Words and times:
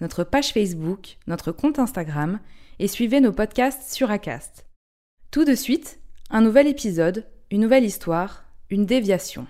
notre 0.00 0.24
page 0.24 0.52
Facebook, 0.52 1.18
notre 1.26 1.52
compte 1.52 1.78
Instagram 1.78 2.40
et 2.78 2.88
suivez 2.88 3.20
nos 3.20 3.32
podcasts 3.32 3.92
sur 3.92 4.10
Acast. 4.10 4.66
Tout 5.30 5.44
de 5.44 5.54
suite, 5.54 6.00
un 6.30 6.40
nouvel 6.40 6.66
épisode, 6.66 7.26
une 7.50 7.60
nouvelle 7.60 7.84
histoire, 7.84 8.44
une 8.70 8.86
déviation. 8.86 9.46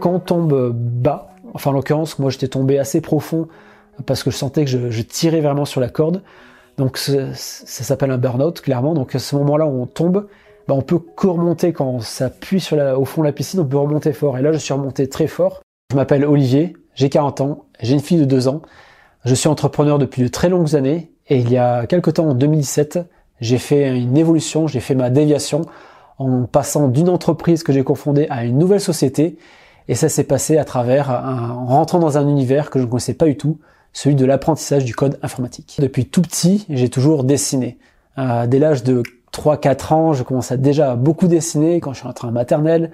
Quand 0.00 0.14
on 0.14 0.20
tombe 0.20 0.72
bas, 0.72 1.30
enfin 1.54 1.70
en 1.70 1.74
l'occurrence, 1.74 2.18
moi 2.18 2.30
j'étais 2.30 2.48
tombé 2.48 2.78
assez 2.78 3.00
profond 3.00 3.48
parce 4.06 4.22
que 4.22 4.30
je 4.30 4.36
sentais 4.36 4.64
que 4.64 4.90
je, 4.90 5.02
tirais 5.02 5.40
vraiment 5.40 5.64
sur 5.64 5.80
la 5.80 5.88
corde. 5.88 6.22
Donc 6.78 6.96
ça 6.96 7.34
s'appelle 7.34 8.10
un 8.10 8.18
burn-out 8.18 8.60
clairement. 8.60 8.94
Donc 8.94 9.14
à 9.14 9.18
ce 9.18 9.36
moment-là 9.36 9.66
où 9.66 9.82
on 9.82 9.86
tombe, 9.86 10.26
bah, 10.68 10.74
on 10.74 10.82
peut 10.82 10.98
que 10.98 11.26
remonter 11.26 11.72
quand 11.72 12.00
ça 12.00 12.26
appuie 12.26 12.60
sur 12.60 12.76
la, 12.76 12.98
au 12.98 13.04
fond 13.04 13.22
de 13.22 13.26
la 13.26 13.32
piscine, 13.32 13.60
on 13.60 13.64
peut 13.64 13.76
remonter 13.76 14.12
fort. 14.12 14.38
Et 14.38 14.42
là 14.42 14.52
je 14.52 14.58
suis 14.58 14.72
remonté 14.72 15.08
très 15.08 15.26
fort. 15.26 15.60
Je 15.90 15.96
m'appelle 15.96 16.24
Olivier, 16.24 16.76
j'ai 16.94 17.08
40 17.08 17.40
ans, 17.40 17.64
j'ai 17.80 17.94
une 17.94 18.00
fille 18.00 18.18
de 18.18 18.24
2 18.24 18.48
ans. 18.48 18.62
Je 19.24 19.34
suis 19.34 19.48
entrepreneur 19.48 19.98
depuis 19.98 20.22
de 20.22 20.28
très 20.28 20.48
longues 20.48 20.76
années 20.76 21.12
et 21.28 21.38
il 21.38 21.50
y 21.50 21.58
a 21.58 21.86
quelque 21.86 22.10
temps 22.10 22.28
en 22.28 22.34
2017, 22.34 23.00
j'ai 23.40 23.58
fait 23.58 23.96
une 23.96 24.16
évolution, 24.16 24.66
j'ai 24.66 24.80
fait 24.80 24.94
ma 24.94 25.10
déviation 25.10 25.62
en 26.18 26.44
passant 26.44 26.88
d'une 26.88 27.08
entreprise 27.08 27.62
que 27.62 27.72
j'ai 27.72 27.84
confondée 27.84 28.26
à 28.30 28.44
une 28.44 28.58
nouvelle 28.58 28.80
société 28.80 29.38
et 29.88 29.94
ça 29.94 30.08
s'est 30.08 30.24
passé 30.24 30.58
à 30.58 30.64
travers 30.64 31.10
un, 31.10 31.50
en 31.50 31.66
rentrant 31.66 31.98
dans 31.98 32.18
un 32.18 32.28
univers 32.28 32.70
que 32.70 32.78
je 32.78 32.84
ne 32.84 32.90
connaissais 32.90 33.14
pas 33.14 33.26
du 33.26 33.36
tout, 33.36 33.58
celui 33.92 34.14
de 34.14 34.24
l'apprentissage 34.24 34.84
du 34.84 34.94
code 34.94 35.18
informatique. 35.22 35.78
Depuis 35.80 36.06
tout 36.06 36.22
petit, 36.22 36.66
j'ai 36.68 36.88
toujours 36.88 37.24
dessiné. 37.24 37.78
Euh, 38.18 38.46
dès 38.46 38.58
l'âge 38.58 38.84
de 38.84 39.02
3-4 39.32 39.94
ans, 39.94 40.12
je 40.12 40.56
déjà 40.56 40.92
à 40.92 40.96
beaucoup 40.96 41.28
dessiner 41.28 41.80
quand 41.80 41.92
je 41.92 42.00
suis 42.00 42.08
en 42.08 42.32
maternelle. 42.32 42.90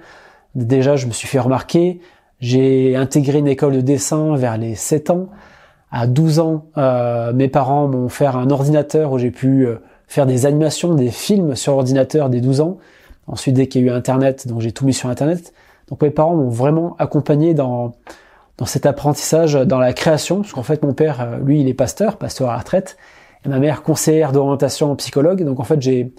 Déjà, 0.55 0.95
je 0.95 1.07
me 1.07 1.11
suis 1.11 1.27
fait 1.27 1.39
remarquer. 1.39 1.99
J'ai 2.39 2.95
intégré 2.95 3.39
une 3.39 3.47
école 3.47 3.73
de 3.73 3.81
dessin 3.81 4.35
vers 4.35 4.57
les 4.57 4.75
7 4.75 5.09
ans. 5.09 5.29
À 5.91 6.05
12 6.05 6.39
ans, 6.39 6.65
euh, 6.77 7.33
mes 7.33 7.47
parents 7.47 7.87
m'ont 7.87 8.05
offert 8.05 8.37
un 8.37 8.49
ordinateur 8.49 9.11
où 9.13 9.17
j'ai 9.17 9.31
pu 9.31 9.65
euh, 9.65 9.77
faire 10.07 10.25
des 10.25 10.45
animations, 10.45 10.93
des 10.93 11.09
films 11.09 11.55
sur 11.55 11.73
ordinateur 11.73 12.29
dès 12.29 12.41
12 12.41 12.61
ans. 12.61 12.77
Ensuite, 13.25 13.55
dès 13.55 13.67
qu'il 13.67 13.81
y 13.81 13.89
a 13.89 13.93
eu 13.93 13.95
Internet, 13.95 14.47
donc 14.47 14.61
j'ai 14.61 14.71
tout 14.71 14.85
mis 14.85 14.93
sur 14.93 15.09
Internet. 15.09 15.53
Donc 15.89 16.01
mes 16.01 16.11
parents 16.11 16.35
m'ont 16.35 16.49
vraiment 16.49 16.95
accompagné 16.99 17.53
dans 17.53 17.93
dans 18.57 18.65
cet 18.65 18.85
apprentissage, 18.85 19.53
dans 19.53 19.79
la 19.79 19.93
création, 19.93 20.41
parce 20.41 20.51
qu'en 20.51 20.63
fait 20.63 20.83
mon 20.83 20.93
père, 20.93 21.21
euh, 21.21 21.37
lui, 21.37 21.61
il 21.61 21.67
est 21.67 21.73
pasteur, 21.73 22.17
pasteur 22.17 22.49
à 22.49 22.53
la 22.53 22.59
retraite, 22.59 22.97
et 23.45 23.49
ma 23.49 23.59
mère 23.59 23.83
conseillère 23.83 24.31
d'orientation 24.31 24.95
psychologue. 24.95 25.43
Donc 25.43 25.59
en 25.59 25.63
fait 25.63 25.81
j'ai 25.81 26.11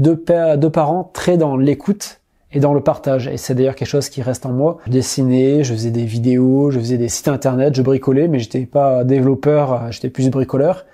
deux 0.00 0.70
parents 0.70 1.10
très 1.12 1.36
dans 1.36 1.56
l'écoute 1.56 2.20
et 2.52 2.60
dans 2.60 2.74
le 2.74 2.80
partage. 2.80 3.28
Et 3.28 3.36
c'est 3.36 3.54
d'ailleurs 3.54 3.74
quelque 3.74 3.88
chose 3.88 4.08
qui 4.08 4.22
reste 4.22 4.46
en 4.46 4.52
moi. 4.52 4.78
Je 4.86 4.90
dessinais, 4.90 5.62
je 5.62 5.72
faisais 5.72 5.90
des 5.90 6.04
vidéos, 6.04 6.70
je 6.70 6.78
faisais 6.80 6.98
des 6.98 7.08
sites 7.08 7.28
internet, 7.28 7.74
je 7.74 7.82
bricolais, 7.82 8.28
mais 8.28 8.38
j'étais 8.38 8.66
pas 8.66 9.04
développeur, 9.04 9.92
j'étais 9.92 10.10
plus 10.10 10.28
bricoleur. 10.30 10.86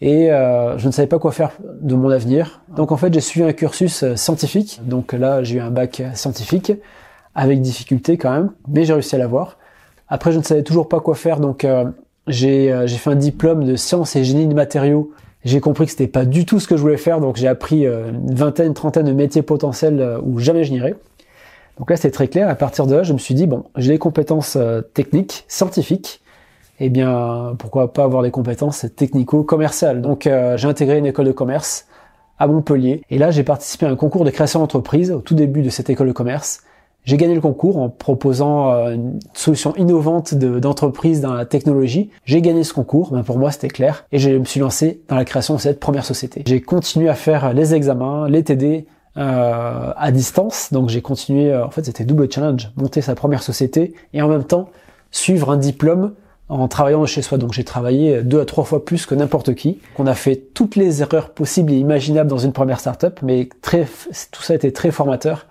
Et 0.00 0.30
euh, 0.30 0.78
je 0.78 0.86
ne 0.86 0.92
savais 0.92 1.08
pas 1.08 1.18
quoi 1.18 1.32
faire 1.32 1.52
de 1.80 1.94
mon 1.96 2.10
avenir. 2.10 2.62
Donc 2.76 2.92
en 2.92 2.96
fait 2.96 3.12
j'ai 3.12 3.20
suivi 3.20 3.48
un 3.48 3.52
cursus 3.52 4.04
euh, 4.04 4.16
scientifique. 4.16 4.80
Donc 4.84 5.12
là 5.12 5.42
j'ai 5.42 5.56
eu 5.56 5.60
un 5.60 5.70
bac 5.70 6.00
euh, 6.00 6.14
scientifique 6.14 6.72
avec 7.34 7.60
difficulté 7.60 8.16
quand 8.16 8.32
même, 8.32 8.50
mais 8.66 8.84
j'ai 8.84 8.92
réussi 8.92 9.14
à 9.14 9.18
l'avoir. 9.18 9.58
Après, 10.08 10.32
je 10.32 10.38
ne 10.38 10.42
savais 10.42 10.62
toujours 10.62 10.88
pas 10.88 11.00
quoi 11.00 11.14
faire, 11.14 11.38
donc 11.38 11.64
euh, 11.64 11.84
j'ai 12.26 12.72
euh, 12.72 12.88
fait 12.88 13.10
un 13.10 13.14
diplôme 13.14 13.64
de 13.64 13.76
sciences 13.76 14.16
et 14.16 14.24
génie 14.24 14.46
de 14.46 14.54
matériaux. 14.54 15.12
J'ai 15.44 15.60
compris 15.60 15.84
que 15.84 15.92
c'était 15.92 16.08
pas 16.08 16.24
du 16.24 16.44
tout 16.44 16.58
ce 16.58 16.66
que 16.66 16.76
je 16.76 16.82
voulais 16.82 16.96
faire, 16.96 17.20
donc 17.20 17.36
j'ai 17.36 17.48
appris 17.48 17.86
euh, 17.86 18.10
une 18.10 18.34
vingtaine, 18.34 18.74
trentaine 18.74 19.06
de 19.06 19.12
métiers 19.12 19.42
potentiels 19.42 20.00
euh, 20.00 20.20
où 20.22 20.38
jamais 20.38 20.64
je 20.64 20.72
n'irais. 20.72 20.96
Donc 21.78 21.90
là, 21.90 21.96
c'était 21.96 22.10
très 22.10 22.26
clair. 22.26 22.48
À 22.48 22.56
partir 22.56 22.86
de 22.86 22.96
là, 22.96 23.04
je 23.04 23.12
me 23.12 23.18
suis 23.18 23.34
dit 23.34 23.46
bon, 23.46 23.64
j'ai 23.76 23.92
les 23.92 23.98
compétences 23.98 24.56
euh, 24.56 24.80
techniques, 24.80 25.44
scientifiques. 25.46 26.20
Eh 26.80 26.90
bien, 26.90 27.54
pourquoi 27.58 27.92
pas 27.92 28.04
avoir 28.04 28.22
des 28.22 28.30
compétences 28.30 28.86
technico-commerciales 28.94 30.00
Donc, 30.00 30.28
j'ai 30.56 30.68
intégré 30.68 30.96
une 30.98 31.06
école 31.06 31.26
de 31.26 31.32
commerce 31.32 31.88
à 32.38 32.46
Montpellier. 32.46 33.02
Et 33.10 33.18
là, 33.18 33.32
j'ai 33.32 33.42
participé 33.42 33.86
à 33.86 33.90
un 33.90 33.96
concours 33.96 34.24
de 34.24 34.30
création 34.30 34.60
d'entreprise 34.60 35.10
au 35.10 35.18
tout 35.18 35.34
début 35.34 35.62
de 35.62 35.70
cette 35.70 35.90
école 35.90 36.06
de 36.06 36.12
commerce. 36.12 36.62
J'ai 37.08 37.16
gagné 37.16 37.34
le 37.34 37.40
concours 37.40 37.78
en 37.78 37.88
proposant 37.88 38.70
euh, 38.70 38.90
une 38.92 39.18
solution 39.32 39.74
innovante 39.76 40.34
de- 40.34 40.58
d'entreprise 40.58 41.22
dans 41.22 41.32
la 41.32 41.46
technologie. 41.46 42.10
J'ai 42.26 42.42
gagné 42.42 42.64
ce 42.64 42.74
concours, 42.74 43.12
ben 43.12 43.22
pour 43.22 43.38
moi 43.38 43.50
c'était 43.50 43.68
clair, 43.68 44.04
et 44.12 44.18
je 44.18 44.28
me 44.28 44.44
suis 44.44 44.60
lancé 44.60 45.00
dans 45.08 45.16
la 45.16 45.24
création 45.24 45.54
de 45.54 45.60
cette 45.60 45.80
première 45.80 46.04
société. 46.04 46.42
J'ai 46.46 46.60
continué 46.60 47.08
à 47.08 47.14
faire 47.14 47.54
les 47.54 47.72
examens, 47.74 48.28
les 48.28 48.44
TD 48.44 48.84
euh, 49.16 49.90
à 49.96 50.10
distance, 50.12 50.68
donc 50.70 50.90
j'ai 50.90 51.00
continué, 51.00 51.50
euh, 51.50 51.64
en 51.64 51.70
fait 51.70 51.82
c'était 51.86 52.04
double 52.04 52.30
challenge, 52.30 52.70
monter 52.76 53.00
sa 53.00 53.14
première 53.14 53.42
société 53.42 53.94
et 54.12 54.20
en 54.20 54.28
même 54.28 54.44
temps 54.44 54.68
suivre 55.10 55.50
un 55.50 55.56
diplôme 55.56 56.12
en 56.50 56.68
travaillant 56.68 57.06
chez 57.06 57.22
soi. 57.22 57.38
Donc 57.38 57.54
j'ai 57.54 57.64
travaillé 57.64 58.22
deux 58.22 58.40
à 58.40 58.44
trois 58.44 58.64
fois 58.64 58.84
plus 58.84 59.06
que 59.06 59.14
n'importe 59.14 59.54
qui. 59.54 59.78
On 59.98 60.06
a 60.06 60.14
fait 60.14 60.36
toutes 60.52 60.76
les 60.76 61.00
erreurs 61.00 61.30
possibles 61.30 61.72
et 61.72 61.78
imaginables 61.78 62.28
dans 62.28 62.36
une 62.36 62.52
première 62.52 62.80
startup, 62.80 63.20
mais 63.22 63.48
très, 63.62 63.86
tout 64.30 64.42
ça 64.42 64.54
été 64.54 64.74
très 64.74 64.90
formateur. 64.90 65.46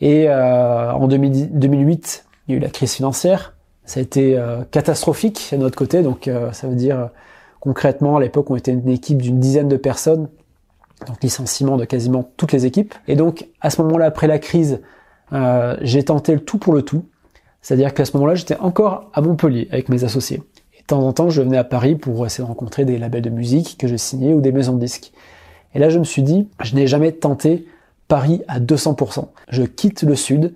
Et 0.00 0.28
euh, 0.28 0.92
en 0.92 1.08
2010 1.08 1.48
2008, 1.52 2.26
il 2.46 2.52
y 2.52 2.54
a 2.54 2.58
eu 2.58 2.60
la 2.60 2.70
crise 2.70 2.92
financière. 2.92 3.54
Ça 3.84 4.00
a 4.00 4.02
été 4.02 4.36
euh, 4.36 4.62
catastrophique 4.70 5.48
de 5.52 5.56
notre 5.56 5.76
côté. 5.76 6.02
Donc 6.02 6.28
euh, 6.28 6.52
ça 6.52 6.68
veut 6.68 6.76
dire 6.76 6.98
euh, 6.98 7.06
concrètement, 7.60 8.16
à 8.16 8.20
l'époque, 8.20 8.50
on 8.50 8.56
était 8.56 8.72
une 8.72 8.88
équipe 8.88 9.20
d'une 9.20 9.40
dizaine 9.40 9.68
de 9.68 9.76
personnes. 9.76 10.28
Donc 11.06 11.22
licenciement 11.22 11.76
de 11.76 11.84
quasiment 11.84 12.30
toutes 12.36 12.52
les 12.52 12.66
équipes. 12.66 12.94
Et 13.06 13.16
donc 13.16 13.46
à 13.60 13.70
ce 13.70 13.80
moment-là, 13.82 14.06
après 14.06 14.26
la 14.26 14.38
crise, 14.38 14.80
euh, 15.32 15.76
j'ai 15.80 16.04
tenté 16.04 16.32
le 16.34 16.40
tout 16.40 16.58
pour 16.58 16.72
le 16.72 16.82
tout. 16.82 17.04
C'est-à-dire 17.60 17.92
qu'à 17.92 18.04
ce 18.04 18.16
moment-là, 18.16 18.34
j'étais 18.34 18.56
encore 18.56 19.10
à 19.12 19.20
Montpellier 19.20 19.68
avec 19.70 19.88
mes 19.88 20.04
associés. 20.04 20.42
Et 20.74 20.80
de 20.80 20.86
temps 20.86 21.06
en 21.06 21.12
temps, 21.12 21.28
je 21.28 21.42
venais 21.42 21.58
à 21.58 21.64
Paris 21.64 21.96
pour 21.96 22.24
essayer 22.24 22.44
de 22.44 22.48
rencontrer 22.48 22.84
des 22.84 22.98
labels 22.98 23.22
de 23.22 23.30
musique 23.30 23.76
que 23.78 23.88
je 23.88 23.96
signais 23.96 24.32
ou 24.32 24.40
des 24.40 24.52
maisons 24.52 24.74
de 24.74 24.80
disques. 24.80 25.12
Et 25.74 25.78
là, 25.78 25.90
je 25.90 25.98
me 25.98 26.04
suis 26.04 26.22
dit, 26.22 26.48
je 26.62 26.74
n'ai 26.74 26.86
jamais 26.86 27.12
tenté 27.12 27.66
Paris 28.08 28.42
à 28.48 28.58
200%. 28.58 29.28
Je 29.48 29.62
quitte 29.62 30.02
le 30.02 30.16
sud 30.16 30.54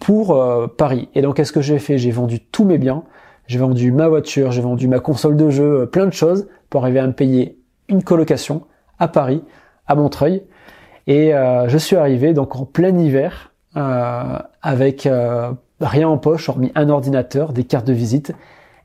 pour 0.00 0.40
euh, 0.40 0.66
Paris. 0.66 1.08
Et 1.14 1.22
donc, 1.22 1.36
qu'est-ce 1.36 1.52
que 1.52 1.60
j'ai 1.60 1.78
fait? 1.78 1.98
J'ai 1.98 2.10
vendu 2.10 2.40
tous 2.40 2.64
mes 2.64 2.78
biens. 2.78 3.04
J'ai 3.46 3.58
vendu 3.58 3.92
ma 3.92 4.08
voiture, 4.08 4.52
j'ai 4.52 4.62
vendu 4.62 4.88
ma 4.88 5.00
console 5.00 5.36
de 5.36 5.50
jeu, 5.50 5.82
euh, 5.82 5.86
plein 5.86 6.06
de 6.06 6.12
choses 6.12 6.48
pour 6.70 6.82
arriver 6.82 6.98
à 6.98 7.06
me 7.06 7.12
payer 7.12 7.58
une 7.88 8.02
colocation 8.02 8.62
à 8.98 9.08
Paris, 9.08 9.42
à 9.86 9.94
Montreuil. 9.94 10.42
Et 11.06 11.34
euh, 11.34 11.68
je 11.68 11.76
suis 11.76 11.96
arrivé 11.96 12.32
donc 12.32 12.56
en 12.56 12.64
plein 12.64 12.96
hiver 12.96 13.52
euh, 13.76 14.38
avec 14.62 15.08
rien 15.80 16.08
en 16.08 16.16
poche, 16.16 16.48
hormis 16.48 16.72
un 16.74 16.88
ordinateur, 16.88 17.52
des 17.52 17.64
cartes 17.64 17.86
de 17.86 17.92
visite, 17.92 18.32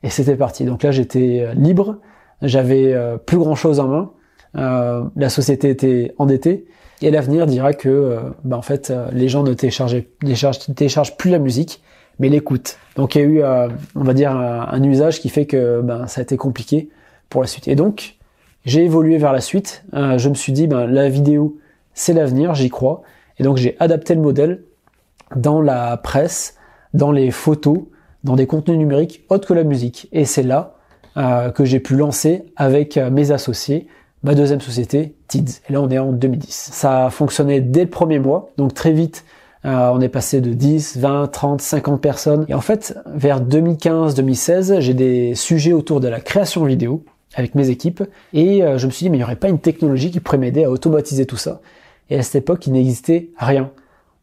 et 0.02 0.10
c'était 0.10 0.36
parti. 0.36 0.64
Donc 0.64 0.82
là, 0.82 0.90
j'étais 0.90 1.48
libre, 1.54 1.98
j'avais 2.42 2.94
plus 3.24 3.38
grand 3.38 3.54
chose 3.54 3.80
en 3.80 3.88
main, 3.88 4.10
la 5.16 5.28
société 5.30 5.70
était 5.70 6.14
endettée, 6.18 6.66
et 7.02 7.10
l'avenir 7.10 7.46
dira 7.46 7.72
que, 7.72 7.88
euh, 7.88 8.20
bah, 8.44 8.56
en 8.56 8.62
fait, 8.62 8.90
euh, 8.90 9.08
les 9.12 9.28
gens 9.28 9.42
ne 9.42 9.54
téléchargent, 9.54 11.16
plus 11.16 11.30
la 11.30 11.38
musique, 11.38 11.82
mais 12.18 12.28
l'écoutent. 12.28 12.76
Donc 12.96 13.14
il 13.14 13.20
y 13.20 13.24
a 13.24 13.26
eu, 13.26 13.42
euh, 13.42 13.68
on 13.94 14.04
va 14.04 14.12
dire, 14.12 14.32
un, 14.32 14.82
usage 14.82 15.20
qui 15.20 15.30
fait 15.30 15.46
que 15.46 15.80
ben, 15.80 16.06
ça 16.06 16.20
a 16.20 16.22
été 16.22 16.36
compliqué 16.36 16.90
pour 17.30 17.40
la 17.40 17.46
suite. 17.46 17.68
Et 17.68 17.76
donc, 17.76 18.16
j'ai 18.66 18.84
évolué 18.84 19.16
vers 19.16 19.32
la 19.32 19.40
suite. 19.40 19.84
Je 19.92 20.28
me 20.28 20.34
suis 20.34 20.52
dit, 20.52 20.66
ben, 20.66 20.86
la 20.86 21.08
vidéo, 21.08 21.58
c'est 21.94 22.12
l'avenir, 22.12 22.54
j'y 22.54 22.68
crois. 22.68 23.02
Et 23.38 23.42
donc 23.42 23.56
j'ai 23.56 23.74
adapté 23.80 24.14
le 24.14 24.20
modèle 24.20 24.64
dans 25.34 25.62
la 25.62 25.96
presse, 25.96 26.56
dans 26.92 27.10
les 27.10 27.30
photos, 27.30 27.78
dans 28.22 28.36
des 28.36 28.46
contenus 28.46 28.76
numériques 28.76 29.24
autres 29.30 29.48
que 29.48 29.54
la 29.54 29.64
musique. 29.64 30.08
Et 30.12 30.26
c'est 30.26 30.42
là 30.42 30.74
que 31.16 31.64
j'ai 31.64 31.80
pu 31.80 31.96
lancer 31.96 32.44
avec 32.56 32.96
mes 32.96 33.30
associés 33.30 33.88
ma 34.22 34.34
deuxième 34.34 34.60
société, 34.60 35.14
Et 35.36 35.72
là, 35.72 35.80
on 35.80 35.88
est 35.90 35.98
en 35.98 36.12
2010. 36.12 36.70
Ça 36.72 37.06
a 37.06 37.10
fonctionné 37.10 37.60
dès 37.60 37.84
le 37.84 37.90
premier 37.90 38.18
mois, 38.18 38.50
donc 38.56 38.74
très 38.74 38.92
vite. 38.92 39.24
Euh, 39.64 39.90
on 39.92 40.00
est 40.00 40.08
passé 40.08 40.40
de 40.40 40.54
10, 40.54 40.96
20, 40.96 41.28
30, 41.28 41.60
50 41.60 42.00
personnes. 42.00 42.46
Et 42.48 42.54
en 42.54 42.60
fait, 42.60 42.98
vers 43.06 43.42
2015-2016, 43.42 44.80
j'ai 44.80 44.94
des 44.94 45.34
sujets 45.34 45.72
autour 45.72 46.00
de 46.00 46.08
la 46.08 46.20
création 46.20 46.64
vidéo 46.64 47.04
avec 47.34 47.54
mes 47.54 47.68
équipes. 47.68 48.02
Et 48.32 48.62
je 48.76 48.86
me 48.86 48.90
suis 48.90 49.04
dit, 49.04 49.10
mais 49.10 49.18
il 49.18 49.20
n'y 49.20 49.24
aurait 49.24 49.36
pas 49.36 49.48
une 49.48 49.58
technologie 49.58 50.10
qui 50.10 50.18
pourrait 50.20 50.38
m'aider 50.38 50.64
à 50.64 50.70
automatiser 50.70 51.26
tout 51.26 51.36
ça. 51.36 51.60
Et 52.10 52.18
à 52.18 52.22
cette 52.22 52.34
époque, 52.34 52.66
il 52.66 52.72
n'existait 52.72 53.30
rien 53.38 53.70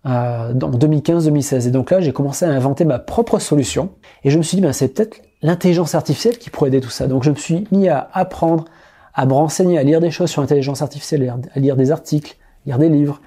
euh, 0.06 0.54
en 0.54 0.72
2015-2016. 0.72 1.68
Et 1.68 1.72
donc 1.72 1.92
là, 1.92 2.02
j'ai 2.02 2.14
commencé 2.14 2.46
à 2.46 2.50
inventer 2.50 2.86
ma 2.86 3.00
propre 3.00 3.40
solution. 3.40 3.90
Et 4.24 4.30
je 4.30 4.38
me 4.38 4.44
suis 4.44 4.58
dit, 4.58 4.62
ben, 4.62 4.74
c'est 4.74 4.90
peut-être 4.90 5.22
l'intelligence 5.42 5.96
artificielle 5.96 6.38
qui 6.38 6.50
pourrait 6.50 6.70
aider 6.70 6.82
tout 6.82 6.90
ça. 6.90 7.08
Donc 7.08 7.24
je 7.24 7.32
me 7.32 7.36
suis 7.36 7.66
mis 7.72 7.88
à 7.88 8.10
apprendre, 8.14 8.66
à 9.18 9.26
me 9.26 9.34
renseigner, 9.34 9.80
à 9.80 9.84
lire 9.84 10.00
des 10.00 10.12
choses 10.12 10.30
sur 10.30 10.42
l'intelligence 10.42 10.84
artificielle, 10.84 11.34
à 11.54 11.60
lire 11.60 11.76
des 11.76 11.92
articles, 11.92 12.38
lire 12.68 12.78
des 12.78 12.88
livres. 12.88 13.20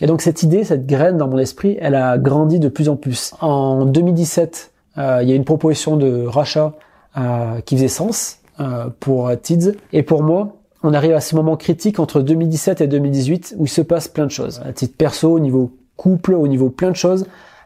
Et 0.00 0.06
donc 0.06 0.20
cette 0.20 0.42
idée, 0.42 0.64
cette 0.64 0.86
graine 0.86 1.16
dans 1.16 1.28
mon 1.28 1.38
esprit, 1.38 1.78
elle 1.80 1.94
a 1.94 2.18
grandi 2.18 2.58
de 2.58 2.68
plus 2.68 2.88
en 2.88 2.96
plus. 2.96 3.32
En 3.40 3.86
2017, 3.86 4.72
euh, 4.98 5.20
il 5.22 5.28
y 5.28 5.32
a 5.32 5.36
une 5.36 5.44
proposition 5.44 5.96
de 5.96 6.26
rachat 6.26 6.74
euh, 7.16 7.60
qui 7.60 7.76
faisait 7.76 7.88
sens 7.88 8.40
euh, 8.58 8.88
pour 8.98 9.30
TIDS. 9.40 9.76
Et 9.92 10.02
pour 10.02 10.24
moi, 10.24 10.56
on 10.82 10.92
arrive 10.92 11.14
à 11.14 11.20
ce 11.20 11.36
moment 11.36 11.56
critique 11.56 12.00
entre 12.00 12.20
2017 12.20 12.80
et 12.80 12.88
2018 12.88 13.54
où 13.56 13.66
il 13.66 13.70
se 13.70 13.82
passe 13.82 14.08
plein 14.08 14.26
de 14.26 14.32
choses. 14.32 14.60
À 14.66 14.72
titre 14.72 14.96
perso, 14.98 15.32
au 15.32 15.38
niveau 15.38 15.70
couple, 15.96 16.34
au 16.34 16.48
niveau 16.48 16.70
plein 16.70 16.90
de 16.90 16.96
choses, 16.96 17.24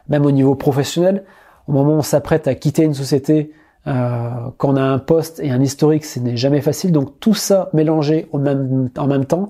même 0.08 0.26
au 0.26 0.30
niveau 0.30 0.54
professionnel. 0.54 1.24
Au 1.66 1.72
moment 1.72 1.94
où 1.94 1.98
on 1.98 2.02
s'apprête 2.02 2.46
à 2.46 2.54
quitter 2.54 2.82
une 2.82 2.94
société, 2.94 3.52
euh, 3.86 4.30
quand 4.58 4.70
on 4.70 4.76
a 4.76 4.82
un 4.82 4.98
poste 4.98 5.40
et 5.40 5.50
un 5.50 5.60
historique, 5.60 6.04
ce 6.04 6.20
n'est 6.20 6.36
jamais 6.36 6.60
facile. 6.60 6.92
Donc 6.92 7.18
tout 7.20 7.34
ça 7.34 7.70
mélangé 7.72 8.28
en 8.32 8.38
même 9.06 9.24
temps, 9.24 9.48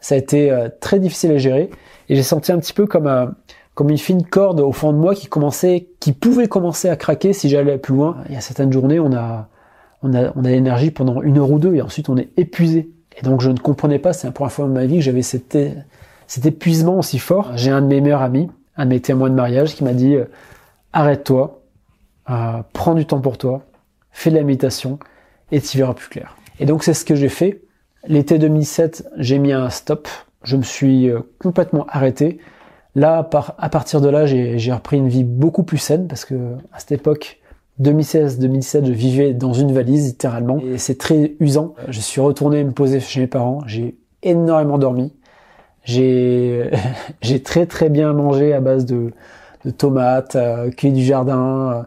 ça 0.00 0.14
a 0.14 0.18
été 0.18 0.50
euh, 0.50 0.68
très 0.80 0.98
difficile 0.98 1.32
à 1.32 1.38
gérer. 1.38 1.70
Et 2.08 2.16
j'ai 2.16 2.22
senti 2.22 2.52
un 2.52 2.58
petit 2.58 2.72
peu 2.72 2.86
comme, 2.86 3.06
euh, 3.06 3.26
comme 3.74 3.90
une 3.90 3.98
fine 3.98 4.24
corde 4.24 4.60
au 4.60 4.72
fond 4.72 4.92
de 4.92 4.98
moi 4.98 5.14
qui 5.14 5.28
commençait, 5.28 5.88
qui 6.00 6.12
pouvait 6.12 6.48
commencer 6.48 6.88
à 6.88 6.96
craquer 6.96 7.32
si 7.32 7.48
j'allais 7.48 7.78
plus 7.78 7.94
loin. 7.94 8.18
Il 8.28 8.34
y 8.34 8.38
a 8.38 8.40
certaines 8.40 8.72
journées, 8.72 9.00
on 9.00 9.12
a, 9.12 9.48
on 10.02 10.14
a, 10.14 10.32
on 10.36 10.44
a 10.44 10.48
l'énergie 10.48 10.90
pendant 10.90 11.22
une 11.22 11.38
heure 11.38 11.50
ou 11.50 11.58
deux 11.58 11.74
et 11.74 11.82
ensuite 11.82 12.08
on 12.08 12.16
est 12.16 12.30
épuisé. 12.36 12.90
Et 13.18 13.22
donc 13.22 13.40
je 13.40 13.50
ne 13.50 13.58
comprenais 13.58 13.98
pas, 13.98 14.12
c'est 14.12 14.26
la 14.26 14.32
première 14.32 14.52
fois 14.52 14.66
de 14.66 14.72
ma 14.72 14.86
vie 14.86 14.96
que 14.96 15.02
j'avais 15.02 15.22
cette, 15.22 15.58
cet 16.26 16.46
épuisement 16.46 16.98
aussi 16.98 17.18
fort. 17.18 17.52
J'ai 17.56 17.70
un 17.70 17.82
de 17.82 17.86
mes 17.86 18.00
meilleurs 18.00 18.22
amis, 18.22 18.48
un 18.76 18.84
de 18.84 18.90
mes 18.90 19.00
témoins 19.00 19.30
de 19.30 19.34
mariage 19.34 19.74
qui 19.74 19.84
m'a 19.84 19.92
dit 19.92 20.16
arrête-toi, 20.92 21.60
prends 22.72 22.94
du 22.94 23.04
temps 23.04 23.20
pour 23.20 23.36
toi, 23.36 23.62
fais 24.12 24.30
de 24.30 24.36
la 24.36 24.42
méditation 24.42 24.98
et 25.52 25.60
tu 25.60 25.78
verras 25.78 25.94
plus 25.94 26.08
clair. 26.08 26.36
Et 26.58 26.66
donc 26.66 26.84
c'est 26.84 26.94
ce 26.94 27.04
que 27.04 27.14
j'ai 27.14 27.28
fait. 27.28 27.62
L'été 28.06 28.38
2007, 28.38 29.08
j'ai 29.16 29.38
mis 29.38 29.52
un 29.52 29.70
stop. 29.70 30.08
Je 30.42 30.56
me 30.56 30.62
suis 30.62 31.08
euh, 31.08 31.20
complètement 31.38 31.86
arrêté. 31.88 32.38
Là, 32.94 33.28
à 33.58 33.68
partir 33.68 34.00
de 34.00 34.08
là, 34.08 34.26
j'ai 34.26 34.72
repris 34.72 34.96
une 34.96 35.08
vie 35.08 35.22
beaucoup 35.22 35.62
plus 35.62 35.78
saine 35.78 36.08
parce 36.08 36.24
que 36.24 36.34
à 36.72 36.80
cette 36.80 36.92
époque, 36.92 37.38
2016-2017, 37.80 38.84
je 38.84 38.92
vivais 38.92 39.32
dans 39.32 39.52
une 39.52 39.72
valise 39.72 40.06
littéralement 40.06 40.58
et 40.58 40.76
c'est 40.76 40.98
très 40.98 41.34
usant. 41.38 41.74
Je 41.88 42.00
suis 42.00 42.20
retourné 42.20 42.64
me 42.64 42.72
poser 42.72 42.98
chez 42.98 43.20
mes 43.20 43.26
parents. 43.28 43.62
J'ai 43.66 43.96
énormément 44.22 44.76
dormi. 44.76 45.12
J'ai 45.84 46.70
très 47.44 47.66
très 47.66 47.90
bien 47.90 48.12
mangé 48.12 48.52
à 48.52 48.60
base 48.60 48.84
de, 48.86 49.12
de 49.64 49.70
tomates, 49.70 50.36
euh, 50.36 50.70
du 50.70 51.04
jardin. 51.04 51.72
Euh, 51.72 51.82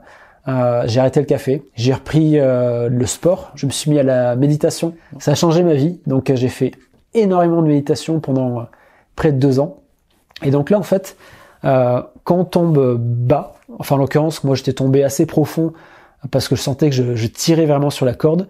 euh, 0.48 0.84
j'ai 0.88 1.00
arrêté 1.00 1.20
le 1.20 1.26
café. 1.26 1.64
J'ai 1.76 1.94
repris 1.94 2.40
euh, 2.40 2.90
le 2.90 3.06
sport. 3.06 3.52
Je 3.56 3.66
me 3.66 3.72
suis 3.72 3.92
mis 3.92 4.00
à 4.00 4.04
la 4.04 4.36
méditation. 4.36 4.94
Ça 5.20 5.32
a 5.32 5.36
changé 5.36 5.64
ma 5.64 5.74
vie. 5.74 6.00
Donc 6.08 6.32
j'ai 6.34 6.50
fait 6.50 6.72
énormément 7.14 7.62
de 7.62 7.68
méditation 7.68 8.20
pendant 8.20 8.68
près 9.16 9.32
de 9.32 9.40
deux 9.40 9.60
ans. 9.60 9.78
Et 10.42 10.52
donc 10.52 10.70
là 10.70 10.80
en 10.80 10.84
fait, 10.84 11.16
quand 11.62 12.36
on 12.36 12.44
tombe 12.44 12.98
bas, 12.98 13.56
enfin 13.80 13.96
en 13.96 14.00
l'occurrence 14.00 14.44
moi 14.44 14.56
j'étais 14.56 14.74
tombé 14.74 15.04
assez 15.04 15.26
profond 15.26 15.74
parce 16.32 16.48
que 16.48 16.56
je 16.56 16.62
sentais 16.62 16.90
que 16.90 16.96
je, 16.96 17.16
je 17.16 17.28
tirais 17.28 17.66
vraiment 17.66 17.92
sur 17.92 18.06
la 18.06 18.14
corde. 18.14 18.48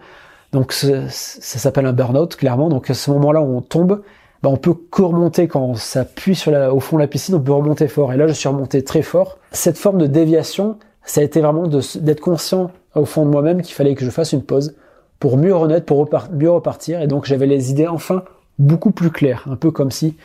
Donc 0.54 0.72
ça 0.72 1.10
s'appelle 1.10 1.86
un 1.86 1.94
burn-out 1.94 2.36
clairement. 2.36 2.70
Donc 2.70 2.90
à 2.90 2.94
ce 2.94 3.12
moment-là 3.12 3.42
où 3.42 3.58
on 3.58 3.62
tombe, 3.62 4.02
bah, 4.44 4.50
on 4.50 4.58
peut 4.58 4.74
que-remonter 4.74 5.48
quand 5.48 5.62
on 5.62 5.76
s'appuie 5.76 6.36
sur 6.36 6.52
la, 6.52 6.74
au 6.74 6.82
fond 6.82 6.98
de 6.98 7.02
la 7.02 7.08
piscine, 7.08 7.34
on 7.36 7.40
peut 7.40 7.54
remonter 7.54 7.88
fort. 7.88 8.12
Et 8.12 8.18
là, 8.18 8.28
je 8.28 8.34
suis 8.34 8.50
remonté 8.50 8.84
très 8.84 9.02
fort. 9.02 9.38
Cette 9.54 9.78
forme 9.78 9.98
de 9.98 10.06
déviation, 10.06 10.78
ça 11.06 11.22
a 11.22 11.24
été 11.24 11.42
vraiment 11.42 11.68
d'être 11.68 12.22
conscient 12.22 12.72
au 12.96 13.06
fond 13.06 13.26
de 13.26 13.32
moi-même 13.32 13.62
qu'il 13.62 13.76
fallait 13.76 13.96
que 13.96 14.06
je 14.06 14.10
fasse 14.10 14.34
une 14.34 14.44
pause 14.44 14.76
pour 15.20 15.38
mieux 15.38 15.56
renaître, 15.56 15.86
pour 15.86 16.10
mieux 16.32 16.52
repartir. 16.52 17.02
Et 17.02 17.08
donc, 17.08 17.26
j'avais 17.26 17.48
les 17.48 17.72
idées 17.72 17.88
enfin 17.88 18.24
beaucoup 18.60 18.92
plus 18.92 19.10
claires. 19.10 19.46
Un 19.50 19.56
peu 19.56 19.72
comme 19.72 19.92
si 19.92 20.18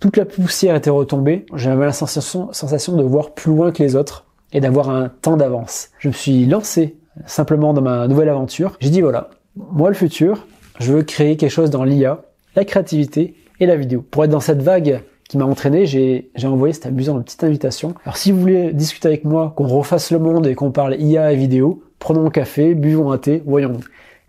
toute 0.00 0.16
la 0.16 0.24
poussière 0.24 0.74
était 0.74 0.90
retombée. 0.90 1.46
J'avais 1.54 1.84
la 1.84 1.92
sensation, 1.92 2.52
sensation 2.52 2.96
de 2.96 3.02
voir 3.02 3.32
plus 3.32 3.54
loin 3.54 3.72
que 3.72 3.82
les 3.82 3.96
autres 3.96 4.24
et 4.52 4.60
d'avoir 4.60 4.90
un 4.90 5.08
temps 5.08 5.36
d'avance. 5.36 5.88
Je 5.98 6.08
me 6.08 6.12
suis 6.12 6.46
lancé 6.46 6.96
simplement 7.24 7.72
dans 7.72 7.82
ma 7.82 8.08
nouvelle 8.08 8.28
aventure. 8.28 8.76
J'ai 8.80 8.90
dit 8.90 9.00
voilà, 9.00 9.30
moi 9.56 9.88
le 9.88 9.94
futur, 9.94 10.46
je 10.80 10.92
veux 10.92 11.02
créer 11.02 11.36
quelque 11.36 11.50
chose 11.50 11.70
dans 11.70 11.84
l'IA, 11.84 12.22
la 12.54 12.64
créativité 12.64 13.34
et 13.58 13.66
la 13.66 13.76
vidéo. 13.76 14.04
Pour 14.10 14.24
être 14.24 14.30
dans 14.30 14.40
cette 14.40 14.62
vague 14.62 15.02
qui 15.28 15.38
m'a 15.38 15.44
entraîné, 15.44 15.86
j'ai 15.86 16.30
envoyé, 16.44 16.72
cette 16.72 16.86
amusant, 16.86 17.16
une 17.16 17.24
petite 17.24 17.42
invitation. 17.44 17.94
Alors 18.04 18.16
si 18.16 18.30
vous 18.30 18.40
voulez 18.40 18.72
discuter 18.72 19.08
avec 19.08 19.24
moi, 19.24 19.52
qu'on 19.56 19.66
refasse 19.66 20.10
le 20.10 20.18
monde 20.18 20.46
et 20.46 20.54
qu'on 20.54 20.70
parle 20.70 21.00
IA 21.00 21.32
et 21.32 21.36
vidéo, 21.36 21.82
prenons 21.98 22.26
un 22.26 22.30
café, 22.30 22.74
buvons 22.74 23.10
un 23.10 23.18
thé, 23.18 23.42
voyons-nous. 23.46 23.80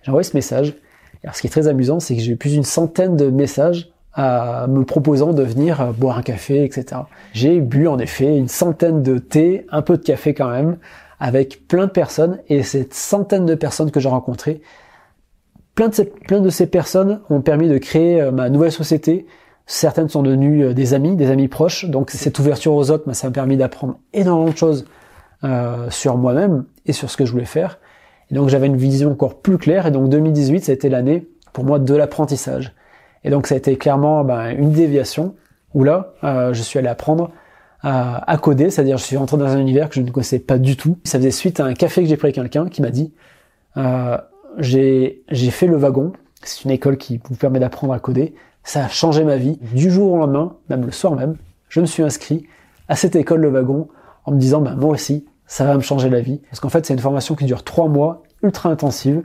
J'ai 0.04 0.10
envoyé 0.10 0.24
ce 0.24 0.36
message. 0.36 0.76
Alors 1.24 1.36
ce 1.36 1.42
qui 1.42 1.48
est 1.48 1.52
très 1.52 1.68
amusant, 1.68 2.00
c'est 2.00 2.16
que 2.16 2.22
j'ai 2.22 2.32
eu 2.32 2.36
plus 2.36 2.52
d'une 2.52 2.64
centaine 2.64 3.16
de 3.16 3.30
messages 3.30 3.92
à 4.14 4.66
me 4.68 4.84
proposant 4.84 5.34
de 5.34 5.44
venir 5.44 5.80
euh, 5.80 5.92
boire 5.92 6.18
un 6.18 6.24
café, 6.24 6.64
etc. 6.64 7.02
J'ai 7.34 7.62
bu 7.62 7.88
en 7.88 8.00
effet 8.00 8.36
une 8.36 8.48
centaine 8.48 9.04
de 9.04 9.20
thé, 9.20 9.68
un 9.72 9.84
peu 9.84 9.98
de 9.98 10.04
café 10.04 10.34
quand 10.34 10.50
même, 10.50 10.78
avec 11.20 11.68
plein 11.68 11.86
de 11.86 11.92
personnes, 11.92 12.40
et 12.50 12.64
cette 12.64 12.96
centaine 12.96 13.46
de 13.46 13.54
personnes 13.54 13.92
que 13.92 14.00
j'ai 14.00 14.10
rencontrées 14.10 14.62
Plein 15.76 15.90
de, 16.40 16.50
ces, 16.50 16.66
personnes 16.66 17.22
ont 17.30 17.42
permis 17.42 17.70
de 17.70 17.78
créer 17.78 18.20
euh, 18.20 18.32
ma 18.32 18.50
nouvelle 18.50 18.72
société. 18.72 19.28
Certaines 19.68 20.10
sont 20.10 20.24
devenues 20.24 20.64
euh, 20.64 20.74
des 20.74 20.94
amis, 20.94 21.16
des 21.16 21.30
amis 21.30 21.48
proches. 21.48 21.86
Donc 21.86 22.10
cette 22.10 22.40
ouverture 22.40 22.74
aux 22.74 22.90
autres, 22.90 23.04
bah, 23.06 23.14
ça 23.14 23.28
m'a 23.28 23.34
permis 23.34 23.58
d'apprendre 23.58 24.00
énormément 24.14 24.52
de 24.52 24.58
choses 24.58 24.86
euh, 25.44 25.90
sur 25.90 26.18
moi-même 26.18 26.66
et 26.86 26.94
sur 26.94 27.12
ce 27.12 27.18
que 27.18 27.26
je 27.26 27.32
voulais 27.32 27.46
faire. 27.46 27.80
Et 28.32 28.36
donc 28.36 28.50
j'avais 28.50 28.68
une 28.68 28.78
vision 28.78 29.12
encore 29.12 29.42
plus 29.42 29.58
claire. 29.58 29.86
Et 29.86 29.92
donc 29.92 30.10
2018, 30.10 30.66
ça 30.66 30.72
a 30.72 30.76
été 30.76 30.90
l'année 30.90 31.28
pour 31.54 31.64
moi 31.64 31.80
de 31.80 31.96
l'apprentissage. 31.96 32.74
Et 33.24 33.30
donc 33.30 33.46
ça 33.46 33.56
a 33.56 33.58
été 33.58 33.78
clairement 33.78 34.24
bah, 34.24 34.52
une 34.52 34.72
déviation 34.72 35.36
où 35.74 35.84
là, 35.84 36.14
je 36.24 36.62
suis 36.62 36.80
allé 36.80 36.88
apprendre 36.88 37.30
à, 37.82 38.32
à 38.32 38.38
coder, 38.38 38.70
c'est-à-dire 38.70 38.98
je 38.98 39.04
suis 39.04 39.18
rentré 39.18 39.38
dans 39.38 39.46
un 39.46 39.60
univers 39.60 39.90
que 39.90 39.96
je 39.96 40.02
ne 40.02 40.10
connaissais 40.10 40.40
pas 40.40 40.58
du 40.58 40.76
tout. 40.76 40.98
Ça 41.04 41.20
faisait 41.20 41.30
suite 41.30 41.60
à 41.60 41.66
un 41.66 41.74
café 41.74 42.02
que 42.02 42.10
j'ai 42.10 42.18
pris 42.18 42.28
avec 42.28 42.36
quelqu'un 42.36 42.68
qui 42.68 42.82
m'a 42.82 42.90
dit 42.90 43.14
euh, 43.78 44.18
j'ai 44.58 45.24
fait 45.52 45.68
le 45.68 45.78
wagon. 45.78 46.14
C'est 46.44 46.64
une 46.66 46.72
école 46.72 46.98
qui 46.98 47.20
vous 47.30 47.36
permet 47.36 47.60
d'apprendre 47.60 47.94
à 47.94 48.00
coder. 48.00 48.34
Ça 48.68 48.84
a 48.84 48.90
changé 48.90 49.24
ma 49.24 49.38
vie. 49.38 49.58
Du 49.72 49.90
jour 49.90 50.12
au 50.12 50.18
lendemain, 50.18 50.58
même 50.70 50.86
le 50.86 50.92
soir 50.92 51.16
même, 51.16 51.38
je 51.70 51.80
me 51.80 51.86
suis 51.86 52.04
inscrit 52.04 52.46
à 52.90 52.98
cette 52.98 53.16
école 53.16 53.40
le 53.40 53.48
wagon 53.48 53.88
en 54.26 54.34
me 54.34 54.38
disant, 54.38 54.60
ben, 54.60 54.76
moi 54.76 54.90
aussi, 54.90 55.26
ça 55.46 55.64
va 55.64 55.74
me 55.76 55.80
changer 55.80 56.10
la 56.10 56.20
vie. 56.20 56.42
Parce 56.50 56.60
qu'en 56.60 56.68
fait, 56.68 56.86
c'est 56.86 56.94
une 56.94 57.00
formation 57.00 57.34
qui 57.34 57.46
dure 57.46 57.64
trois 57.64 57.88
mois, 57.88 58.24
ultra 58.44 58.70
intensive. 58.70 59.24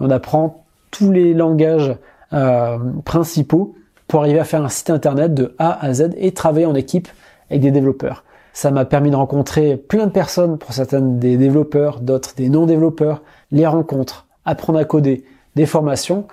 On 0.00 0.10
apprend 0.10 0.64
tous 0.90 1.12
les 1.12 1.34
langages 1.34 1.94
euh, 2.32 2.78
principaux 3.04 3.76
pour 4.08 4.22
arriver 4.22 4.40
à 4.40 4.44
faire 4.44 4.64
un 4.64 4.68
site 4.68 4.90
internet 4.90 5.34
de 5.34 5.54
A 5.60 5.86
à 5.86 5.94
Z 5.94 6.10
et 6.16 6.32
travailler 6.32 6.66
en 6.66 6.74
équipe 6.74 7.06
avec 7.48 7.62
des 7.62 7.70
développeurs. 7.70 8.24
Ça 8.52 8.72
m'a 8.72 8.84
permis 8.84 9.12
de 9.12 9.16
rencontrer 9.16 9.76
plein 9.76 10.06
de 10.06 10.12
personnes, 10.12 10.58
pour 10.58 10.72
certaines 10.72 11.20
des 11.20 11.36
développeurs, 11.36 12.00
d'autres 12.00 12.34
des 12.34 12.48
non-développeurs, 12.48 13.22
les 13.52 13.68
rencontres, 13.68 14.26
apprendre 14.44 14.80
à 14.80 14.84
coder, 14.84 15.22
des 15.54 15.66
formations 15.66 16.26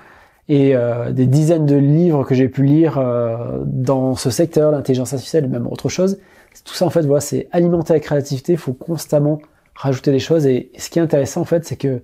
et 0.50 0.76
euh, 0.76 1.12
des 1.12 1.28
dizaines 1.28 1.66
de 1.66 1.76
livres 1.76 2.24
que 2.24 2.34
j'ai 2.34 2.48
pu 2.48 2.64
lire 2.64 2.98
euh, 2.98 3.64
dans 3.66 4.16
ce 4.16 4.30
secteur, 4.30 4.72
l'intelligence 4.72 5.14
artificielle 5.14 5.46
et 5.46 5.48
même 5.48 5.68
autre 5.68 5.90
chose. 5.90 6.20
Tout 6.64 6.74
ça 6.74 6.86
en 6.86 6.90
fait, 6.90 7.02
voilà, 7.02 7.22
c'est 7.22 7.48
alimenter 7.52 7.94
la 7.94 8.00
créativité. 8.00 8.54
Il 8.54 8.58
faut 8.58 8.74
constamment 8.74 9.40
rajouter 9.76 10.12
des 10.12 10.20
choses. 10.20 10.46
Et, 10.48 10.72
ce 10.78 10.90
qui 10.90 11.00
est 11.00 11.02
intéressant 11.02 11.42
en 11.42 11.46
fait, 11.46 11.66
c'est 11.66 11.76
que 11.76 12.02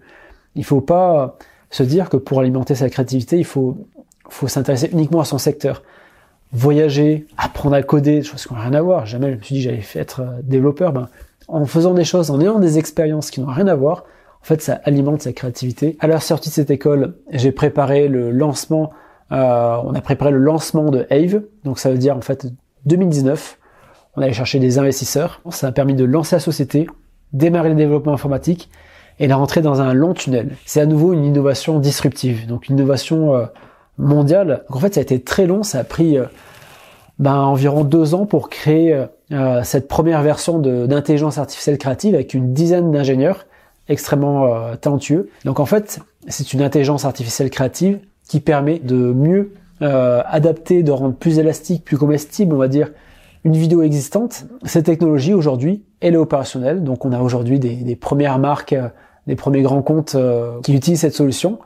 il 0.55 0.63
faut 0.63 0.81
pas 0.81 1.37
se 1.71 1.83
dire 1.83 2.09
que 2.09 2.17
pour 2.17 2.39
alimenter 2.39 2.75
sa 2.75 2.89
créativité, 2.89 3.37
il 3.37 3.45
faut 3.45 3.77
faut 4.29 4.47
s'intéresser 4.47 4.89
uniquement 4.91 5.21
à 5.21 5.25
son 5.25 5.37
secteur. 5.37 5.83
Voyager, 6.51 7.25
apprendre 7.37 7.75
à 7.75 7.81
coder, 7.81 8.17
des 8.17 8.23
choses 8.23 8.45
qui 8.45 8.53
n'ont 8.53 8.59
rien 8.59 8.73
à 8.73 8.81
voir. 8.81 9.05
Jamais 9.05 9.31
je 9.31 9.37
me 9.37 9.41
suis 9.41 9.55
dit 9.55 9.61
j'allais 9.61 9.83
être 9.95 10.21
euh, 10.21 10.41
développeur. 10.43 10.91
Ben, 10.91 11.09
en 11.47 11.65
faisant 11.65 11.93
des 11.93 12.03
choses, 12.03 12.29
en 12.29 12.39
ayant 12.39 12.59
des 12.59 12.77
expériences 12.77 13.31
qui 13.31 13.41
n'ont 13.41 13.51
rien 13.51 13.67
à 13.67 13.75
voir, 13.75 14.05
en 14.43 14.45
fait, 14.45 14.61
ça 14.61 14.81
alimente 14.83 15.21
sa 15.21 15.31
créativité. 15.31 15.95
À 16.01 16.07
la 16.07 16.19
sortie 16.19 16.49
de 16.49 16.53
cette 16.53 16.69
école, 16.69 17.15
j'ai 17.31 17.53
préparé 17.53 18.09
le 18.09 18.29
lancement, 18.29 18.91
euh, 19.31 19.77
on 19.85 19.93
a 19.93 20.01
préparé 20.01 20.31
le 20.31 20.37
lancement 20.37 20.91
de 20.91 21.07
Ave. 21.09 21.43
Donc 21.63 21.79
ça 21.79 21.89
veut 21.89 21.97
dire 21.97 22.17
en 22.17 22.21
fait 22.21 22.47
2019, 22.85 23.57
on 24.17 24.21
allait 24.21 24.33
chercher 24.33 24.59
des 24.59 24.79
investisseurs. 24.79 25.39
Ça 25.49 25.67
a 25.67 25.71
permis 25.71 25.93
de 25.93 26.03
lancer 26.03 26.35
la 26.35 26.41
société, 26.41 26.87
démarrer 27.31 27.69
le 27.69 27.75
développement 27.75 28.11
informatique 28.11 28.69
et 29.17 29.27
la 29.27 29.37
rentrer 29.37 29.61
dans 29.61 29.79
un 29.79 29.93
long 29.93 30.13
tunnel. 30.13 30.57
C'est 30.65 30.81
à 30.81 30.85
nouveau 30.85 31.13
une 31.13 31.23
innovation 31.23 31.79
disruptive, 31.79 32.45
donc 32.45 32.67
une 32.67 32.77
innovation 32.77 33.35
euh, 33.35 33.45
mondiale. 33.97 34.65
en 34.69 34.79
fait, 34.79 34.93
ça 34.93 34.99
a 34.99 35.03
été 35.03 35.21
très 35.21 35.45
long, 35.45 35.63
ça 35.63 35.79
a 35.79 35.83
pris 35.85 36.17
euh, 36.17 36.25
ben, 37.17 37.35
environ 37.35 37.85
deux 37.85 38.13
ans 38.13 38.25
pour 38.25 38.49
créer 38.49 39.05
euh, 39.31 39.63
cette 39.63 39.87
première 39.87 40.21
version 40.21 40.59
d'intelligence 40.59 41.37
artificielle 41.37 41.77
créative 41.77 42.13
avec 42.13 42.33
une 42.33 42.51
dizaine 42.53 42.91
d'ingénieurs 42.91 43.45
extrêmement 43.89 44.75
talentueux. 44.77 45.29
Donc 45.45 45.59
en 45.59 45.65
fait, 45.65 45.99
c'est 46.27 46.53
une 46.53 46.61
intelligence 46.61 47.05
artificielle 47.05 47.49
créative 47.49 47.99
qui 48.27 48.39
permet 48.39 48.79
de 48.79 48.95
mieux 48.95 49.53
adapter, 49.81 50.83
de 50.83 50.91
rendre 50.91 51.15
plus 51.15 51.39
élastique, 51.39 51.83
plus 51.83 51.97
comestible, 51.97 52.55
on 52.55 52.57
va 52.57 52.69
dire, 52.69 52.89
une 53.43 53.57
vidéo 53.57 53.81
existante. 53.81 54.45
Cette 54.63 54.85
technologie 54.85 55.33
aujourd'hui, 55.33 55.83
elle 55.99 56.13
est 56.13 56.17
opérationnelle. 56.17 56.83
Donc 56.83 57.05
on 57.05 57.11
a 57.11 57.19
aujourd'hui 57.19 57.59
des, 57.59 57.75
des, 57.75 57.95
premières 57.95 58.39
marques, 58.39 58.73
euh, 58.73 58.89
des 59.27 59.35
premiers 59.35 59.61
grands 59.61 59.81
comptes 59.81 60.15
euh, 60.15 60.59
qui 60.61 60.73
utilisent 60.73 61.01
cette 61.01 61.15
solution 61.15 61.59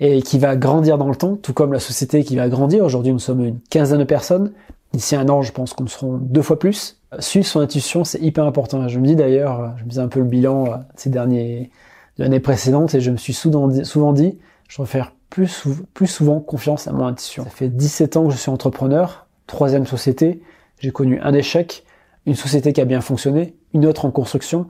et 0.00 0.22
qui 0.22 0.38
va 0.38 0.56
grandir 0.56 0.98
dans 0.98 1.08
le 1.08 1.14
temps, 1.14 1.36
tout 1.36 1.52
comme 1.52 1.72
la 1.72 1.78
société 1.78 2.24
qui 2.24 2.36
va 2.36 2.48
grandir. 2.48 2.84
Aujourd'hui, 2.84 3.12
nous 3.12 3.18
sommes 3.18 3.44
une 3.44 3.60
quinzaine 3.70 4.00
de 4.00 4.04
personnes. 4.04 4.52
D'ici 4.92 5.16
un 5.16 5.28
an, 5.28 5.42
je 5.42 5.52
pense 5.52 5.72
qu'on 5.72 5.86
seront 5.86 6.18
deux 6.18 6.42
fois 6.42 6.58
plus. 6.58 7.01
Suivre 7.18 7.46
son 7.46 7.60
intuition, 7.60 8.04
c'est 8.04 8.20
hyper 8.20 8.44
important. 8.44 8.88
Je 8.88 8.98
me 8.98 9.06
dis 9.06 9.16
d'ailleurs, 9.16 9.74
je 9.78 9.84
me 9.84 9.90
faisais 9.90 10.00
un 10.00 10.08
peu 10.08 10.20
le 10.20 10.26
bilan 10.26 10.66
euh, 10.66 10.76
ces 10.96 11.10
derniers 11.10 11.70
années 12.18 12.40
précédentes 12.40 12.94
et 12.94 13.00
je 13.00 13.10
me 13.10 13.16
suis 13.16 13.32
souvent 13.32 13.68
dit, 13.68 13.84
souvent 13.84 14.12
dit 14.12 14.38
je 14.68 14.78
dois 14.78 14.86
faire 14.86 15.12
plus, 15.28 15.64
plus 15.92 16.06
souvent 16.06 16.40
confiance 16.40 16.88
à 16.88 16.92
mon 16.92 17.06
intuition. 17.06 17.44
Ça 17.44 17.50
fait 17.50 17.68
17 17.68 18.16
ans 18.16 18.26
que 18.26 18.32
je 18.32 18.38
suis 18.38 18.50
entrepreneur, 18.50 19.26
troisième 19.46 19.86
société. 19.86 20.42
J'ai 20.78 20.90
connu 20.90 21.20
un 21.20 21.34
échec, 21.34 21.84
une 22.26 22.34
société 22.34 22.72
qui 22.72 22.80
a 22.80 22.84
bien 22.86 23.00
fonctionné, 23.00 23.54
une 23.74 23.86
autre 23.86 24.04
en 24.04 24.10
construction, 24.10 24.68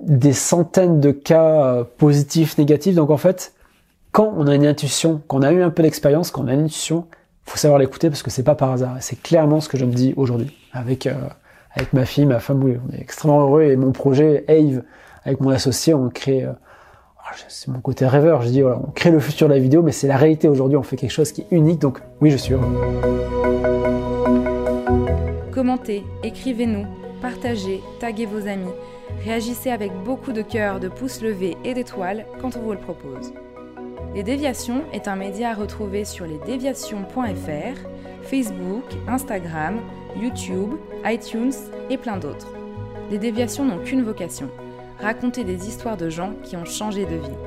des 0.00 0.32
centaines 0.32 1.00
de 1.00 1.12
cas 1.12 1.64
euh, 1.64 1.84
positifs, 1.84 2.58
négatifs. 2.58 2.96
Donc 2.96 3.10
en 3.10 3.16
fait, 3.16 3.54
quand 4.10 4.32
on 4.36 4.46
a 4.46 4.54
une 4.54 4.66
intuition, 4.66 5.22
quand 5.28 5.38
on 5.38 5.42
a 5.42 5.52
eu 5.52 5.62
un 5.62 5.70
peu 5.70 5.82
d'expérience, 5.82 6.30
quand 6.30 6.42
on 6.42 6.48
a 6.48 6.54
une 6.54 6.64
intuition, 6.64 7.06
faut 7.44 7.58
savoir 7.58 7.78
l'écouter 7.78 8.08
parce 8.08 8.22
que 8.22 8.30
c'est 8.30 8.42
pas 8.42 8.54
par 8.54 8.72
hasard. 8.72 8.96
C'est 9.00 9.20
clairement 9.20 9.60
ce 9.60 9.68
que 9.68 9.76
je 9.76 9.84
me 9.84 9.92
dis 9.92 10.14
aujourd'hui 10.16 10.56
avec 10.72 11.06
euh, 11.06 11.14
avec 11.74 11.92
ma 11.92 12.04
fille, 12.04 12.26
ma 12.26 12.38
femme. 12.38 12.62
Oui, 12.62 12.76
on 12.88 12.92
est 12.94 13.00
extrêmement 13.00 13.40
heureux 13.40 13.62
et 13.62 13.76
mon 13.76 13.92
projet 13.92 14.44
Ave 14.48 14.82
avec 15.24 15.40
mon 15.40 15.50
associé, 15.50 15.94
on 15.94 16.08
crée. 16.08 16.44
Euh, 16.44 16.52
oh, 17.18 17.34
c'est 17.48 17.68
mon 17.68 17.80
côté 17.80 18.06
rêveur. 18.06 18.42
Je 18.42 18.48
dis 18.48 18.62
voilà, 18.62 18.78
on 18.78 18.90
crée 18.90 19.10
le 19.10 19.20
futur 19.20 19.48
de 19.48 19.54
la 19.54 19.60
vidéo, 19.60 19.82
mais 19.82 19.92
c'est 19.92 20.08
la 20.08 20.16
réalité 20.16 20.48
aujourd'hui. 20.48 20.76
On 20.76 20.82
fait 20.82 20.96
quelque 20.96 21.12
chose 21.12 21.32
qui 21.32 21.42
est 21.42 21.48
unique. 21.50 21.80
Donc 21.80 22.00
oui, 22.20 22.30
je 22.30 22.36
suis 22.36 22.54
heureux. 22.54 22.66
Commentez, 25.52 26.02
écrivez-nous, 26.24 26.86
partagez, 27.20 27.80
taguez 28.00 28.26
vos 28.26 28.48
amis, 28.48 28.72
réagissez 29.24 29.70
avec 29.70 29.92
beaucoup 30.04 30.32
de 30.32 30.42
cœur, 30.42 30.80
de 30.80 30.88
pouces 30.88 31.22
levés 31.22 31.56
et 31.64 31.74
d'étoiles 31.74 32.26
quand 32.40 32.56
on 32.56 32.60
vous 32.60 32.72
le 32.72 32.78
propose. 32.78 33.32
Les 34.14 34.22
Déviations 34.22 34.82
est 34.92 35.08
un 35.08 35.16
média 35.16 35.50
à 35.50 35.54
retrouver 35.54 36.04
sur 36.04 36.26
lesdéviations.fr, 36.26 37.78
Facebook, 38.24 38.84
Instagram, 39.06 39.76
YouTube, 40.20 40.78
iTunes 41.04 41.52
et 41.90 41.96
plein 41.96 42.16
d'autres. 42.16 42.48
Les 43.10 43.18
Déviations 43.18 43.64
n'ont 43.64 43.82
qu'une 43.82 44.02
vocation, 44.02 44.50
raconter 45.00 45.44
des 45.44 45.68
histoires 45.68 45.96
de 45.96 46.08
gens 46.08 46.34
qui 46.42 46.56
ont 46.56 46.64
changé 46.64 47.04
de 47.04 47.16
vie. 47.16 47.38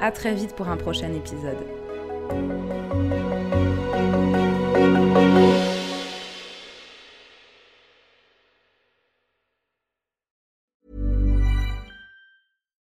A 0.00 0.10
très 0.10 0.34
vite 0.34 0.54
pour 0.54 0.68
un 0.68 0.76
prochain 0.76 1.12
épisode. 1.12 1.58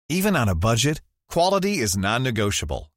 Even 0.09 0.37
on 0.37 0.49
a 0.49 0.55
budget, 0.55 1.03
quality 1.29 1.79
is 1.79 1.97
non-negotiable. 1.97 2.91